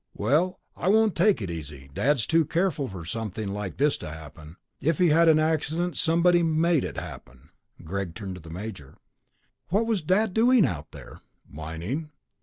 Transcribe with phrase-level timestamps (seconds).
[0.15, 1.91] "Well, I won't take it easy.
[1.93, 4.55] Dad was too careful for something like that to happen.
[4.81, 7.51] If he had an accident, somebody made it happen."
[7.83, 8.97] Greg turned to the major.
[9.69, 12.09] "What was Dad doing out there?" "Mining."